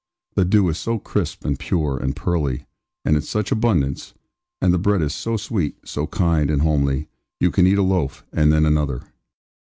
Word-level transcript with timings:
The 0.33 0.45
dew 0.45 0.67
is 0.67 0.79
so 0.79 0.97
crisp, 0.97 1.45
and 1.45 1.59
pure, 1.59 1.95
and 1.99 2.15
pearly, 2.15 2.65
and 3.05 3.15
in 3.15 3.21
such 3.21 3.51
abundance; 3.51 4.15
and 4.59 4.73
the 4.73 4.79
bread 4.79 5.03
is 5.03 5.13
so 5.13 5.37
sweet, 5.37 5.75
so 5.87 6.07
kind, 6.07 6.49
and 6.49 6.63
homely, 6.63 7.07
you 7.39 7.51
can 7.51 7.67
eat 7.67 7.77
a 7.77 7.83
loaf, 7.83 8.25
and 8.33 8.51
then 8.51 8.65
another. 8.65 9.03